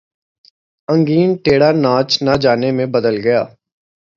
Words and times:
انگن 0.87 1.29
ٹیڑھا 1.43 1.69
ناچ 1.83 2.09
نہ 2.25 2.33
جانے 2.43 2.69
میں 2.77 2.87
بدل 2.95 3.15
گیا 3.25 3.41